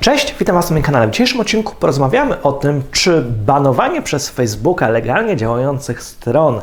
Cześć, 0.00 0.34
witam 0.38 0.56
Was 0.56 0.70
na 0.70 0.74
moim 0.74 0.84
kanale. 0.84 1.06
W 1.06 1.10
dzisiejszym 1.10 1.40
odcinku 1.40 1.74
porozmawiamy 1.80 2.42
o 2.42 2.52
tym, 2.52 2.82
czy 2.92 3.22
banowanie 3.22 4.02
przez 4.02 4.28
Facebooka 4.28 4.88
legalnie 4.88 5.36
działających 5.36 6.02
stron 6.02 6.60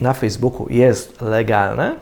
na 0.00 0.12
Facebooku 0.12 0.66
jest 0.70 1.20
legalne, 1.20 1.94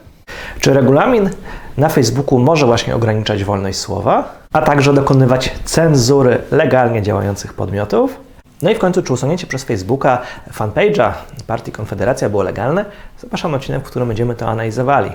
czy 0.61 0.75
regulamin 0.75 1.31
na 1.77 1.89
Facebooku 1.89 2.39
może 2.39 2.67
właśnie 2.67 2.95
ograniczać 2.97 3.45
wolność 3.45 3.79
słowa, 3.79 4.33
a 4.53 4.63
także 4.63 4.93
dokonywać 4.93 5.55
cenzury 5.65 6.39
legalnie 6.51 7.03
działających 7.03 7.55
podmiotów. 7.55 8.21
No 8.63 8.71
i 8.71 8.75
w 8.75 8.79
końcu, 8.79 9.03
czy 9.03 9.13
usunięcie 9.13 9.47
przez 9.47 9.65
Facebooka 9.65 10.23
fanpage'a 10.53 11.13
partii 11.47 11.73
Konfederacja 11.73 12.29
było 12.29 12.43
legalne? 12.43 12.85
Zapraszam 13.19 13.51
na 13.51 13.57
odcinek, 13.57 13.83
w 13.83 13.87
którym 13.87 14.09
będziemy 14.09 14.35
to 14.35 14.49
analizowali. 14.49 15.11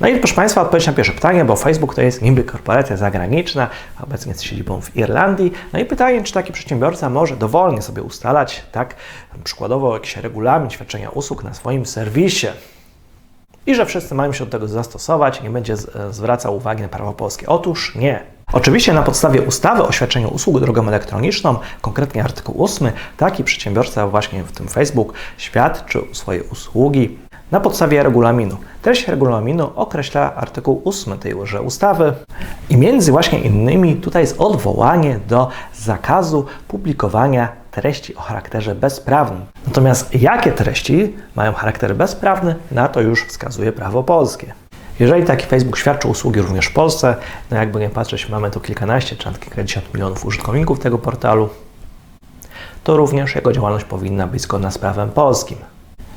No 0.00 0.08
i 0.08 0.18
proszę 0.18 0.34
Państwa, 0.34 0.62
odpowiedź 0.62 0.86
na 0.86 0.92
pierwsze 0.92 1.12
pytanie, 1.12 1.44
bo 1.44 1.56
Facebook 1.56 1.94
to 1.94 2.02
jest 2.02 2.22
niby 2.22 2.44
korporacja 2.44 2.96
zagraniczna, 2.96 3.68
obecnie 4.02 4.34
z 4.34 4.42
siedzibą 4.42 4.80
w 4.80 4.96
Irlandii. 4.96 5.52
No 5.72 5.78
i 5.78 5.84
pytanie, 5.84 6.22
czy 6.22 6.32
taki 6.32 6.52
przedsiębiorca 6.52 7.10
może 7.10 7.36
dowolnie 7.36 7.82
sobie 7.82 8.02
ustalać, 8.02 8.62
tak, 8.72 8.94
przykładowo 9.44 9.94
jakiś 9.94 10.16
regulamin 10.16 10.70
świadczenia 10.70 11.10
usług 11.10 11.44
na 11.44 11.54
swoim 11.54 11.86
serwisie 11.86 12.46
i 13.66 13.74
że 13.74 13.86
wszyscy 13.86 14.14
mają 14.14 14.32
się 14.32 14.44
do 14.44 14.50
tego 14.50 14.68
zastosować, 14.68 15.42
nie 15.42 15.50
będzie 15.50 15.76
zwracał 16.10 16.56
uwagi 16.56 16.82
na 16.82 16.88
prawo 16.88 17.12
polskie. 17.12 17.46
Otóż 17.46 17.94
nie. 17.94 18.22
Oczywiście 18.52 18.92
na 18.92 19.02
podstawie 19.02 19.42
ustawy 19.42 19.82
o 19.82 19.92
świadczeniu 19.92 20.28
usług 20.28 20.60
drogą 20.60 20.88
elektroniczną, 20.88 21.56
konkretnie 21.80 22.24
artykuł 22.24 22.64
8, 22.64 22.92
taki 23.16 23.44
przedsiębiorca 23.44 24.06
właśnie 24.06 24.44
w 24.44 24.52
tym 24.52 24.68
Facebook 24.68 25.12
świadczył 25.36 26.06
swoje 26.12 26.44
usługi 26.44 27.18
na 27.50 27.60
podstawie 27.60 28.02
regulaminu. 28.02 28.56
Treść 28.82 29.08
regulaminu 29.08 29.70
określa 29.76 30.34
artykuł 30.34 30.82
8 30.84 31.18
tejże 31.18 31.62
ustawy 31.62 32.12
i 32.70 32.76
między 32.76 33.12
właśnie 33.12 33.38
innymi 33.38 33.96
tutaj 33.96 34.22
jest 34.22 34.40
odwołanie 34.40 35.20
do 35.28 35.48
zakazu 35.74 36.46
publikowania 36.68 37.48
treści 37.70 38.16
o 38.16 38.20
charakterze 38.20 38.74
bezprawnym. 38.74 39.40
Natomiast 39.66 40.14
jakie 40.14 40.52
treści 40.52 41.16
mają 41.36 41.52
charakter 41.52 41.96
bezprawny, 41.96 42.54
na 42.70 42.88
to 42.88 43.00
już 43.00 43.24
wskazuje 43.24 43.72
prawo 43.72 44.02
polskie. 44.02 44.52
Jeżeli 45.00 45.24
taki 45.24 45.46
Facebook 45.46 45.78
świadczy 45.78 46.08
usługi 46.08 46.40
również 46.40 46.66
w 46.66 46.72
Polsce, 46.72 47.16
no 47.50 47.56
jakby 47.56 47.80
nie 47.80 47.90
patrzeć, 47.90 48.28
mamy 48.28 48.50
tu 48.50 48.60
kilkanaście 48.60 49.16
czy 49.16 49.26
nawet 49.26 49.40
kilkadziesiąt 49.40 49.94
milionów 49.94 50.24
użytkowników 50.24 50.78
tego 50.78 50.98
portalu, 50.98 51.48
to 52.84 52.96
również 52.96 53.34
jego 53.34 53.52
działalność 53.52 53.84
powinna 53.84 54.26
być 54.26 54.42
zgodna 54.42 54.70
z 54.70 54.78
prawem 54.78 55.10
polskim. 55.10 55.58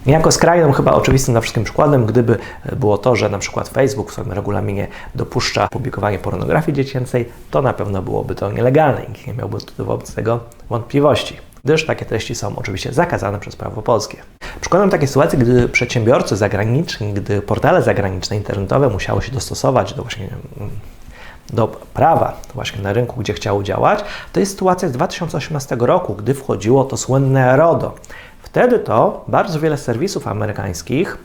Niejako 0.05 0.31
skrajnym, 0.31 0.73
chyba 0.73 0.91
oczywistym 0.91 1.33
dla 1.33 1.41
wszystkim 1.41 1.63
przykładem, 1.63 2.05
gdyby 2.05 2.37
było 2.75 2.97
to, 2.97 3.15
że 3.15 3.29
na 3.29 3.37
przykład 3.37 3.69
Facebook 3.69 4.09
w 4.09 4.13
swoim 4.13 4.31
regulaminie 4.31 4.87
dopuszcza 5.15 5.67
publikowanie 5.67 6.19
pornografii 6.19 6.75
dziecięcej, 6.75 7.29
to 7.51 7.61
na 7.61 7.73
pewno 7.73 8.01
byłoby 8.01 8.35
to 8.35 8.51
nielegalne 8.51 9.03
i 9.03 9.09
nikt 9.09 9.27
nie 9.27 9.33
miałby 9.33 9.57
wobec 9.77 10.15
tego 10.15 10.39
wątpliwości, 10.69 11.37
gdyż 11.63 11.85
takie 11.85 12.05
treści 12.05 12.35
są 12.35 12.55
oczywiście 12.55 12.93
zakazane 12.93 13.39
przez 13.39 13.55
prawo 13.55 13.81
polskie. 13.81 14.17
Przykładem 14.61 14.89
takiej 14.89 15.07
sytuacji, 15.07 15.39
gdy 15.39 15.69
przedsiębiorcy 15.69 16.35
zagraniczni, 16.35 17.13
gdy 17.13 17.41
portale 17.41 17.81
zagraniczne 17.81 18.37
internetowe 18.37 18.89
musiały 18.89 19.21
się 19.21 19.31
dostosować 19.31 19.93
do 19.93 20.01
właśnie 20.01 20.29
do 21.49 21.67
prawa 21.67 22.37
właśnie 22.53 22.81
na 22.81 22.93
rynku, 22.93 23.19
gdzie 23.19 23.33
chciały 23.33 23.63
działać, 23.63 23.99
to 24.33 24.39
jest 24.39 24.51
sytuacja 24.51 24.89
z 24.89 24.91
2018 24.91 25.77
roku, 25.79 26.13
gdy 26.15 26.33
wchodziło 26.33 26.83
to 26.83 26.97
słynne 26.97 27.57
RODO. 27.57 27.95
Wtedy 28.53 28.79
to 28.79 29.25
bardzo 29.27 29.59
wiele 29.59 29.77
serwisów 29.77 30.27
amerykańskich, 30.27 31.17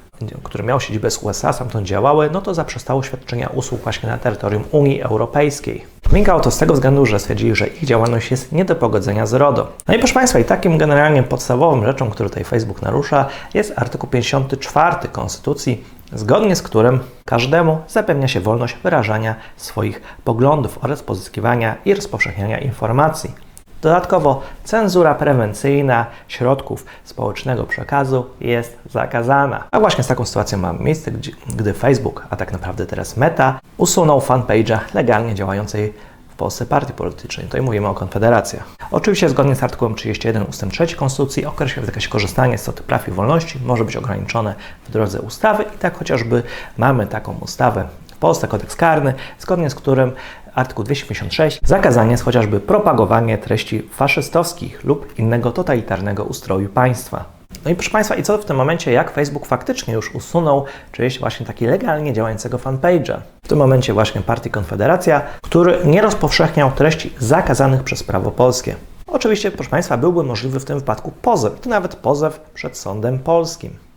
które 0.43 0.65
miały 0.65 0.81
siedzibę 0.81 1.11
z 1.11 1.23
USA, 1.23 1.53
stamtąd 1.53 1.87
działały, 1.87 2.31
no 2.33 2.41
to 2.41 2.55
zaprzestało 2.55 3.03
świadczenia 3.03 3.49
usług 3.49 3.81
właśnie 3.81 4.09
na 4.09 4.19
terytorium 4.19 4.65
Unii 4.73 5.03
Europejskiej. 5.03 5.85
Wynikało 6.11 6.41
to 6.41 6.51
z 6.51 6.59
tego 6.59 6.75
względu, 6.75 7.07
że 7.07 7.19
stwierdzili, 7.19 7.55
że 7.55 7.67
ich 7.67 7.85
działalność 7.85 8.31
jest 8.31 8.53
nie 8.53 8.65
do 8.65 8.77
pogodzenia 8.77 9.27
z 9.27 9.35
RODO. 9.35 9.69
No 9.89 9.95
i 9.95 9.99
proszę 9.99 10.15
Państwa, 10.15 10.39
i 10.39 10.45
takim 10.45 10.79
generalnie 10.79 11.23
podstawową 11.23 11.85
rzeczą, 11.85 12.11
którą 12.11 12.29
tutaj 12.29 12.45
Facebook 12.45 12.83
narusza, 12.83 13.27
jest 13.55 13.73
artykuł 13.77 14.11
54 14.11 15.09
Konstytucji, 15.13 15.85
zgodnie 16.13 16.57
z 16.57 16.63
którym 16.63 17.01
każdemu 17.25 17.79
zapewnia 17.89 18.29
się 18.29 18.41
wolność 18.41 18.77
wyrażania 18.83 19.35
swoich 19.57 20.01
poglądów 20.25 20.79
oraz 20.83 21.03
pozyskiwania 21.03 21.77
i 21.85 21.95
rozpowszechniania 21.95 22.59
informacji. 22.59 23.48
Dodatkowo 23.83 24.43
cenzura 24.65 25.15
prewencyjna 25.15 26.07
środków 26.29 26.85
społecznego 27.05 27.65
przekazu 27.65 28.27
jest 28.41 28.79
zakazana. 28.91 29.65
A 29.71 29.81
właśnie 29.81 30.05
z 30.05 30.07
taką 30.07 30.25
sytuacją 30.25 30.59
mamy 30.59 30.85
miejsce, 30.85 31.11
gdy 31.57 31.73
Facebook, 31.73 32.27
a 32.31 32.37
tak 32.37 32.53
naprawdę 32.53 32.87
teraz 32.87 33.17
Meta, 33.17 33.61
usunął 33.77 34.21
fanpage'a 34.21 34.79
legalnie 34.95 35.35
działającej 35.35 35.95
w 36.29 36.37
Polsce 36.37 36.67
partii 36.67 36.93
politycznej. 36.93 37.47
Tutaj 37.47 37.63
mówimy 37.63 37.89
o 37.89 37.95
Konfederacji. 37.95 38.59
Oczywiście 38.91 39.29
zgodnie 39.29 39.55
z 39.55 39.63
artykułem 39.63 39.95
31 39.95 40.43
ust. 40.43 40.65
3 40.71 40.97
Konstytucji 40.97 41.47
określa, 41.47 41.83
że 41.83 41.87
jakieś 41.87 42.09
korzystanie 42.09 42.59
z 42.59 42.71
praw 42.71 43.09
i 43.09 43.11
wolności 43.11 43.59
może 43.65 43.85
być 43.85 43.97
ograniczone 43.97 44.55
w 44.89 44.91
drodze 44.91 45.21
ustawy 45.21 45.65
i 45.75 45.79
tak 45.79 45.99
chociażby 45.99 46.43
mamy 46.77 47.07
taką 47.07 47.37
ustawę 47.41 47.89
w 48.07 48.08
Polsce, 48.21 48.49
kodeks 48.49 48.77
karny, 48.77 49.15
zgodnie 49.39 49.71
z 49.71 49.75
którym 49.75 50.13
artykuł 50.55 50.85
256 50.85 51.61
zakazanie 51.65 52.11
jest 52.11 52.25
chociażby 52.25 52.61
propagowanie 52.61 53.39
treści 53.39 53.83
faszystowskich 53.83 54.85
lub 54.85 55.19
innego 55.19 55.51
totalitarnego 55.51 56.25
ustroju 56.25 56.69
państwa. 56.69 57.25
No 57.65 57.71
i 57.71 57.75
proszę 57.75 57.91
Państwa, 57.91 58.15
i 58.15 58.23
co 58.23 58.39
w 58.39 58.45
tym 58.45 58.57
momencie, 58.57 58.93
jak 58.93 59.11
Facebook 59.11 59.47
faktycznie 59.47 59.95
już 59.95 60.15
usunął 60.15 60.65
czyjeś 60.93 61.21
właśnie 61.21 61.47
taki 61.47 61.67
legalnie 61.67 62.13
działającego 62.13 62.59
fanpage'a? 62.59 63.17
W 63.45 63.49
tym 63.49 63.59
momencie 63.59 63.93
właśnie 63.93 64.21
partii 64.21 64.51
Konfederacja, 64.51 65.23
który 65.43 65.79
nie 65.85 66.03
rozpowszechniał 66.03 66.71
treści 66.73 67.13
zakazanych 67.19 67.83
przez 67.83 68.03
prawo 68.03 68.31
polskie. 68.31 68.75
Oczywiście, 69.07 69.51
proszę 69.51 69.71
Państwa, 69.71 69.97
byłby 69.97 70.23
możliwy 70.23 70.61
w 70.61 70.65
tym 70.65 70.79
wypadku 70.79 71.13
pozew, 71.23 71.61
to 71.61 71.71
nawet 71.71 71.97
pozew 71.97 72.41
przed 72.55 72.79
sądem 72.79 73.19
polskim. 73.19 73.88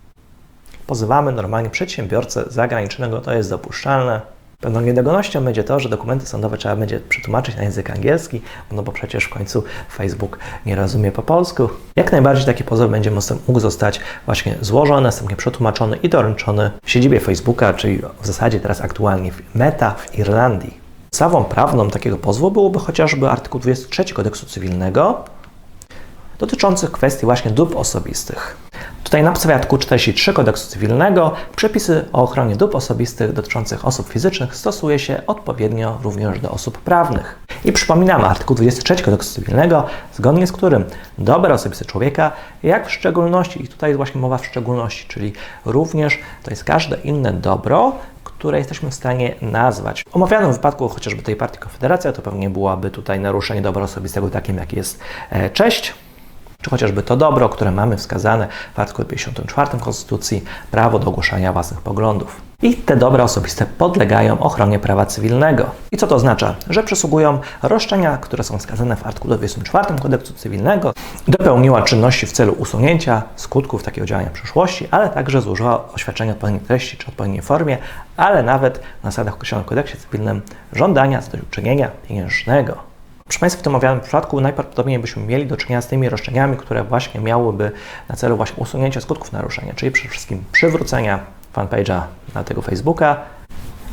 Pozywamy 0.87 1.31
normalnie 1.31 1.69
przedsiębiorcę 1.69 2.43
zagranicznego, 2.47 3.21
to 3.21 3.33
jest 3.33 3.49
dopuszczalne. 3.49 4.21
Pewną 4.61 4.81
niedogodnością 4.81 5.43
będzie 5.43 5.63
to, 5.63 5.79
że 5.79 5.89
dokumenty 5.89 6.25
sądowe 6.25 6.57
trzeba 6.57 6.75
będzie 6.75 6.99
przetłumaczyć 6.99 7.55
na 7.55 7.63
język 7.63 7.89
angielski, 7.89 8.41
no 8.71 8.83
bo 8.83 8.91
przecież 8.91 9.23
w 9.23 9.29
końcu 9.29 9.63
Facebook 9.93 10.39
nie 10.65 10.75
rozumie 10.75 11.11
po 11.11 11.21
polsku. 11.21 11.69
Jak 11.95 12.11
najbardziej 12.11 12.45
taki 12.45 12.63
pozew 12.63 12.91
będzie 12.91 13.11
mógł 13.47 13.59
zostać 13.59 13.99
właśnie 14.25 14.55
złożony, 14.61 15.01
następnie 15.01 15.35
przetłumaczony 15.35 15.97
i 15.97 16.09
doręczony 16.09 16.71
w 16.83 16.91
siedzibie 16.91 17.19
Facebooka, 17.19 17.73
czyli 17.73 18.01
w 18.21 18.27
zasadzie 18.27 18.59
teraz 18.59 18.81
aktualnie 18.81 19.31
w 19.31 19.55
Meta 19.55 19.91
w 19.91 20.19
Irlandii. 20.19 20.81
Podstawą 21.09 21.43
prawną 21.43 21.89
takiego 21.89 22.17
pozwu 22.17 22.51
byłoby 22.51 22.79
chociażby 22.79 23.29
artykuł 23.29 23.59
23 23.59 24.13
kodeksu 24.13 24.45
cywilnego 24.45 25.25
dotyczących 26.39 26.91
kwestii 26.91 27.25
właśnie 27.25 27.51
dóbr 27.51 27.77
osobistych. 27.77 28.57
Tutaj 29.11 29.23
na 29.23 29.31
podstawie 29.31 29.55
artykułu 29.55 29.79
43 29.79 30.33
kodeksu 30.33 30.69
cywilnego 30.69 31.33
przepisy 31.55 32.05
o 32.13 32.23
ochronie 32.23 32.55
dóbr 32.55 32.77
osobistych 32.77 33.33
dotyczących 33.33 33.85
osób 33.85 34.09
fizycznych 34.09 34.55
stosuje 34.55 34.99
się 34.99 35.21
odpowiednio 35.27 35.99
również 36.03 36.39
do 36.39 36.51
osób 36.51 36.77
prawnych. 36.77 37.39
I 37.65 37.71
przypominamy 37.71 38.25
artykuł 38.25 38.55
23 38.55 38.95
kodeksu 39.03 39.33
cywilnego, 39.33 39.85
zgodnie 40.13 40.47
z 40.47 40.51
którym 40.51 40.85
dobra 41.17 41.53
osobiste 41.53 41.85
człowieka, 41.85 42.31
jak 42.63 42.87
w 42.87 42.91
szczególności, 42.91 43.63
i 43.63 43.67
tutaj 43.67 43.89
jest 43.89 43.97
właśnie 43.97 44.21
mowa 44.21 44.37
w 44.37 44.45
szczególności, 44.45 45.05
czyli 45.07 45.33
również 45.65 46.19
to 46.43 46.49
jest 46.49 46.63
każde 46.63 46.97
inne 46.97 47.33
dobro, 47.33 47.93
które 48.23 48.57
jesteśmy 48.57 48.91
w 48.91 48.93
stanie 48.93 49.35
nazwać. 49.41 50.03
W 50.09 50.15
omawianym 50.15 50.53
wypadku 50.53 50.89
chociażby 50.89 51.21
tej 51.21 51.35
partii 51.35 51.59
Konfederacja 51.59 52.11
to 52.11 52.21
pewnie 52.21 52.49
byłaby 52.49 52.91
tutaj 52.91 53.19
naruszenie 53.19 53.61
dobra 53.61 53.83
osobistego 53.83 54.29
takim, 54.29 54.57
jak 54.57 54.73
jest 54.73 54.99
e, 55.29 55.49
cześć, 55.49 55.93
czy 56.61 56.69
chociażby 56.69 57.03
to 57.03 57.17
dobro, 57.17 57.49
które 57.49 57.71
mamy 57.71 57.97
wskazane 57.97 58.47
w 58.75 58.79
artykule 58.79 59.07
54 59.07 59.79
Konstytucji, 59.79 60.43
prawo 60.71 60.99
do 60.99 61.07
ogłaszania 61.07 61.53
własnych 61.53 61.81
poglądów. 61.81 62.41
I 62.63 62.75
te 62.75 62.97
dobra 62.97 63.23
osobiste 63.23 63.65
podlegają 63.65 64.39
ochronie 64.39 64.79
prawa 64.79 65.05
cywilnego. 65.05 65.65
I 65.91 65.97
co 65.97 66.07
to 66.07 66.15
oznacza? 66.15 66.55
Że 66.69 66.83
przysługują 66.83 67.39
roszczenia, 67.63 68.17
które 68.17 68.43
są 68.43 68.57
wskazane 68.57 68.95
w 68.95 69.05
artykule 69.05 69.37
24 69.37 69.99
Kodeksu 70.01 70.33
Cywilnego, 70.33 70.93
dopełniła 71.27 71.81
czynności 71.81 72.25
w 72.25 72.31
celu 72.31 72.53
usunięcia 72.53 73.23
skutków 73.35 73.83
takiego 73.83 74.07
działania 74.07 74.29
w 74.29 74.33
przyszłości, 74.33 74.87
ale 74.91 75.09
także 75.09 75.41
złożyła 75.41 75.93
oświadczenie 75.93 76.31
odpowiedniej 76.31 76.65
treści 76.65 76.97
czy 76.97 77.07
odpowiedniej 77.07 77.41
formie, 77.41 77.77
ale 78.17 78.43
nawet 78.43 78.79
na 79.03 79.11
zasadach 79.11 79.33
określonych 79.33 79.65
w 79.65 79.69
Kodeksie 79.69 79.97
Cywilnym 79.97 80.41
żądania 80.73 81.21
zadośćuczynienia 81.21 81.91
pieniężnego. 82.07 82.90
Proszę 83.31 83.39
Państwa, 83.39 83.59
w 83.59 83.63
tym 83.63 83.75
omawianym 83.75 83.99
przypadku 83.99 84.41
najprawdopodobniej 84.41 84.99
byśmy 84.99 85.23
mieli 85.23 85.45
do 85.47 85.57
czynienia 85.57 85.81
z 85.81 85.87
tymi 85.87 86.09
roszczeniami, 86.09 86.57
które 86.57 86.83
właśnie 86.83 87.21
miałyby 87.21 87.71
na 88.09 88.15
celu 88.15 88.37
właśnie 88.37 88.63
usunięcie 88.63 89.01
skutków 89.01 89.31
naruszenia, 89.31 89.73
czyli 89.73 89.91
przede 89.91 90.09
wszystkim 90.09 90.43
przywrócenia 90.51 91.19
fanpage'a 91.55 92.01
na 92.35 92.43
tego 92.43 92.61
Facebooka, 92.61 93.17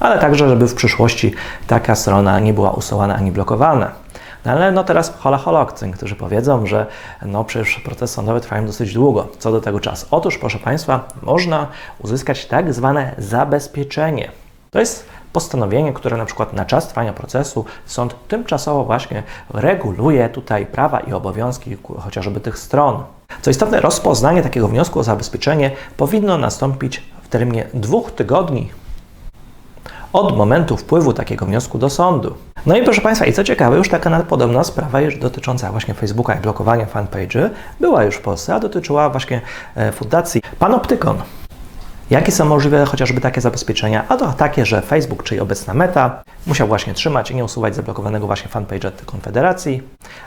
ale 0.01 0.19
także, 0.19 0.49
żeby 0.49 0.69
w 0.69 0.75
przyszłości 0.75 1.35
taka 1.67 1.95
strona 1.95 2.41
nie 2.41 2.55
była 2.55 2.71
usuwana 2.71 3.15
ani 3.17 3.33
blokowana. 3.33 3.91
No 4.45 4.53
ale 4.53 4.73
no 4.73 4.85
teraz 4.85 5.15
hola 5.19 5.39
holokcy, 5.39 5.91
którzy 5.91 6.15
powiedzą, 6.15 6.67
że 6.67 6.87
no 7.23 7.45
przecież 7.45 7.81
procesy 7.85 8.15
sądowe 8.15 8.41
trwają 8.41 8.67
dosyć 8.67 8.95
długo. 8.95 9.29
Co 9.39 9.53
do 9.53 9.61
tego 9.61 9.81
czasu? 9.81 10.07
Otóż, 10.11 10.39
proszę 10.39 10.59
Państwa, 10.59 11.09
można 11.23 11.67
uzyskać 11.99 12.47
tak 12.47 12.75
zwane 12.75 13.15
zabezpieczenie. 13.19 14.31
To 14.71 14.81
jest 14.81 15.09
postanowienie, 15.33 15.93
które 15.93 16.17
na 16.17 16.25
przykład 16.25 16.53
na 16.53 16.65
czas 16.65 16.89
trwania 16.89 17.13
procesu 17.13 17.65
sąd 17.87 18.15
tymczasowo 18.29 18.85
właśnie 18.85 19.23
reguluje 19.51 20.29
tutaj 20.29 20.67
prawa 20.67 21.01
i 21.01 21.13
obowiązki 21.13 21.77
chociażby 21.99 22.41
tych 22.41 22.59
stron. 22.59 23.03
Co 23.43 23.51
istotne, 23.51 23.81
rozpoznanie 23.81 24.43
takiego 24.43 24.69
wniosku 24.69 25.01
o 25.01 25.03
zabezpieczenie 25.03 25.71
powinno 25.97 26.39
nastąpić 26.39 27.03
w 27.23 27.29
terminie 27.29 27.67
dwóch 27.75 28.11
tygodni 28.11 28.71
od 30.13 30.37
momentu 30.37 30.77
wpływu 30.77 31.13
takiego 31.13 31.47
wniosku 31.47 31.79
do 31.79 31.91
sądu. 31.91 32.35
No 32.67 32.77
i 32.77 32.83
proszę 32.83 33.01
Państwa, 33.01 33.27
i 33.27 33.33
co 33.33 33.45
ciekawe, 33.45 33.77
już 33.77 33.89
taka 33.89 34.21
podobna 34.21 34.65
sprawa 34.65 35.01
już 35.01 35.17
dotycząca 35.17 35.71
właśnie 35.71 35.95
Facebooka 35.95 36.35
i 36.35 36.41
blokowania 36.41 36.87
fanpage'y 36.87 37.51
była 37.81 38.05
już 38.05 38.15
w 38.15 38.21
Polsce, 38.21 38.55
a 38.55 38.61
dotyczyła 38.61 39.11
właśnie 39.11 39.41
e, 39.77 39.93
fundacji 39.93 40.43
Panoptykon. 40.59 41.19
Jakie 42.11 42.33
są 42.33 42.45
możliwe 42.45 42.85
chociażby 42.85 43.21
takie 43.21 43.41
zabezpieczenia? 43.41 44.05
A 44.09 44.17
to 44.17 44.33
takie, 44.33 44.67
że 44.67 44.83
Facebook, 44.83 45.23
czyli 45.23 45.41
obecna 45.41 45.75
Meta, 45.75 46.23
musiał 46.47 46.69
właśnie 46.69 46.95
trzymać 46.95 47.31
i 47.31 47.35
nie 47.35 47.45
usuwać 47.45 47.75
zablokowanego 47.75 48.27
właśnie 48.27 48.51
fanpage'a 48.51 48.91
Konfederacji, 49.07 49.83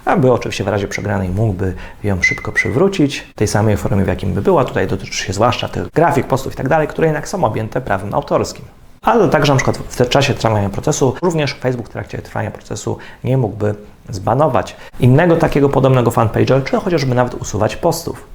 aby 0.06 0.32
oczywiście 0.32 0.64
w 0.64 0.68
razie 0.68 0.88
przegranej 0.88 1.30
mógłby 1.30 1.74
ją 2.04 2.22
szybko 2.22 2.52
przywrócić 2.52 3.20
w 3.20 3.34
tej 3.34 3.48
samej 3.48 3.78
formie, 3.78 4.04
w 4.04 4.08
jakim 4.08 4.34
by 4.34 4.42
była. 4.42 4.66
Tutaj 4.66 4.88
dotyczy 4.88 5.14
się 5.24 5.34
zwłaszcza 5.34 5.68
tych 5.68 5.92
grafik, 5.92 6.28
postów 6.28 6.54
i 6.54 6.56
tak 6.56 6.70
dalej, 6.70 6.88
które 6.88 7.08
jednak 7.08 7.28
są 7.28 7.44
objęte 7.44 7.82
prawem 7.82 8.14
autorskim. 8.14 8.66
Ale 9.02 9.30
także 9.30 9.54
na 9.54 9.58
przykład 9.58 9.78
w 9.78 10.10
czasie 10.10 10.34
trwania 10.34 10.70
procesu, 10.70 11.16
również 11.22 11.54
Facebook 11.54 11.88
w 11.88 11.92
trakcie 11.92 12.18
trwania 12.18 12.52
procesu 12.52 12.98
nie 13.24 13.38
mógłby 13.38 13.76
zbanować 14.10 14.76
innego 15.00 15.36
takiego 15.36 15.70
podobnego 15.70 16.12
fanpage'a, 16.12 16.64
czy 16.64 16.78
chociażby 16.78 17.16
nawet 17.16 17.34
usuwać 17.34 17.76
postów 17.76 18.31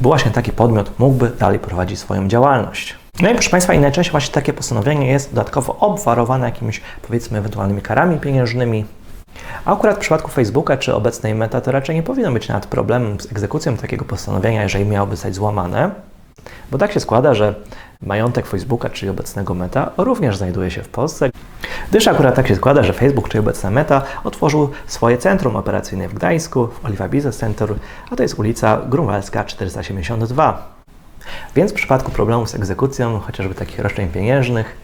bo 0.00 0.08
właśnie 0.08 0.30
taki 0.30 0.52
podmiot 0.52 0.98
mógłby 0.98 1.30
dalej 1.38 1.58
prowadzić 1.58 1.98
swoją 1.98 2.28
działalność. 2.28 2.96
No 3.20 3.30
i 3.30 3.32
proszę 3.32 3.50
Państwa, 3.50 3.74
i 3.74 3.78
najczęściej 3.78 4.10
właśnie 4.10 4.34
takie 4.34 4.52
postanowienie 4.52 5.06
jest 5.06 5.30
dodatkowo 5.30 5.76
obwarowane 5.78 6.46
jakimiś, 6.46 6.80
powiedzmy, 7.06 7.38
ewentualnymi 7.38 7.82
karami 7.82 8.18
pieniężnymi. 8.18 8.84
A 9.64 9.72
akurat 9.72 9.96
w 9.96 10.00
przypadku 10.00 10.30
Facebooka 10.30 10.76
czy 10.76 10.94
obecnej 10.94 11.34
Meta 11.34 11.60
to 11.60 11.72
raczej 11.72 11.96
nie 11.96 12.02
powinno 12.02 12.32
być 12.32 12.48
nawet 12.48 12.66
problemem 12.66 13.20
z 13.20 13.32
egzekucją 13.32 13.76
takiego 13.76 14.04
postanowienia, 14.04 14.62
jeżeli 14.62 14.84
miałoby 14.84 15.16
zostać 15.16 15.34
złamane, 15.34 15.90
bo 16.70 16.78
tak 16.78 16.92
się 16.92 17.00
składa, 17.00 17.34
że 17.34 17.54
majątek 18.02 18.46
Facebooka, 18.46 18.90
czyli 18.90 19.10
obecnego 19.10 19.54
Meta, 19.54 19.90
również 19.96 20.36
znajduje 20.36 20.70
się 20.70 20.82
w 20.82 20.88
Polsce, 20.88 21.30
gdyż 21.90 22.08
akurat 22.08 22.34
tak 22.34 22.48
się 22.48 22.56
składa, 22.56 22.82
że 22.82 22.92
Facebook, 22.92 23.28
czyli 23.28 23.40
obecna 23.40 23.70
Meta, 23.70 24.02
otworzył 24.24 24.70
swoje 24.86 25.18
centrum 25.18 25.56
operacyjne 25.56 26.08
w 26.08 26.14
Gdańsku, 26.14 26.66
w 26.66 26.84
Oliva 26.84 27.08
Business 27.08 27.36
Center, 27.36 27.74
a 28.10 28.16
to 28.16 28.22
jest 28.22 28.38
ulica 28.38 28.80
Grunwaldzka 28.88 29.44
472. 29.44 30.72
Więc 31.56 31.72
w 31.72 31.74
przypadku 31.74 32.12
problemów 32.12 32.48
z 32.48 32.54
egzekucją, 32.54 33.18
chociażby 33.18 33.54
takich 33.54 33.78
roszczeń 33.78 34.08
pieniężnych, 34.08 34.76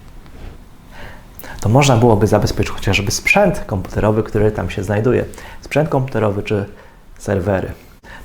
to 1.60 1.68
można 1.68 1.96
byłoby 1.96 2.26
zabezpieczyć 2.26 2.74
chociażby 2.74 3.10
sprzęt 3.10 3.64
komputerowy, 3.66 4.22
który 4.22 4.52
tam 4.52 4.70
się 4.70 4.84
znajduje. 4.84 5.24
Sprzęt 5.60 5.88
komputerowy 5.88 6.42
czy 6.42 6.66
serwery. 7.18 7.72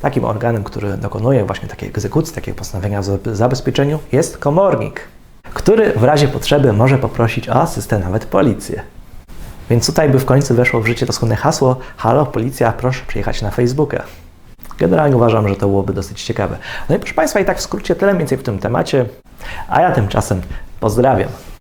Takim 0.04 0.26
organem, 0.26 0.64
który 0.64 0.98
dokonuje 0.98 1.46
właśnie 1.46 1.68
takiej 1.68 1.90
egzekucji, 1.90 2.36
takiego 2.36 2.58
postanowienia 2.58 3.00
o 3.00 3.04
zabezpieczeniu 3.34 4.00
jest 4.12 4.38
komornik, 4.38 5.02
który 5.54 5.92
w 5.92 6.04
razie 6.04 6.28
potrzeby 6.28 6.74
może 6.74 6.98
poprosić 6.98 7.50
o 7.50 7.56
asystę 7.56 8.00
nawet 8.00 8.26
policję. 8.26 8.82
Więc 9.70 9.86
tutaj 9.86 10.10
by 10.10 10.20
w 10.20 10.26
końcu 10.26 10.56
weszło 10.56 10.82
w 10.82 10.88
życie 10.88 11.06
to 11.06 11.14
słynne 11.14 11.36
hasło 11.36 11.76
Halo, 11.98 12.26
policja, 12.26 12.72
proszę 12.72 13.02
przyjechać 13.08 13.42
na 13.42 13.52
Facebooka. 13.52 14.04
Generalnie 14.78 15.16
uważam, 15.16 15.48
że 15.48 15.56
to 15.56 15.68
byłoby 15.68 15.94
dosyć 15.94 16.24
ciekawe. 16.24 16.58
No 16.90 16.96
i 16.96 17.00
proszę 17.00 17.14
Państwa, 17.14 17.40
i 17.40 17.46
tak 17.46 17.58
w 17.58 17.62
skrócie 17.62 17.96
tyle 17.96 18.18
więcej 18.18 18.38
w 18.38 18.44
tym 18.44 18.60
temacie, 18.60 19.06
a 19.68 19.82
ja 19.82 19.92
tymczasem 19.92 20.42
pozdrawiam. 20.80 21.30